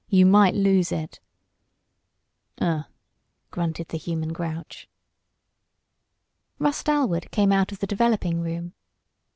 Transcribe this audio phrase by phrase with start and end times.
[0.09, 1.19] You might lose it."
[2.59, 2.85] "Uh!"
[3.51, 4.89] grunted the human grouch.
[6.57, 8.73] Russ Dalwood came out of the developing room.